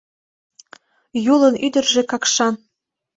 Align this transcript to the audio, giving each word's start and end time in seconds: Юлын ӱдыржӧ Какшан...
Юлын 1.33 1.55
ӱдыржӧ 1.65 2.01
Какшан... 2.11 2.55